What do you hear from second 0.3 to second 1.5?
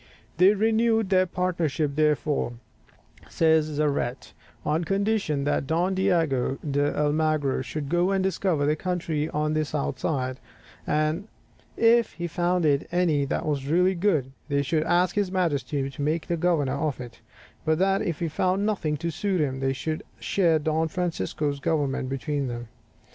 "They renewed their